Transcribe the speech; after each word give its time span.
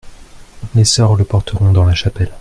Les 0.73 0.83
soeurs 0.83 1.13
le 1.15 1.23
porteront 1.25 1.73
dans 1.73 1.85
la 1.85 1.93
chapelle. 1.93 2.31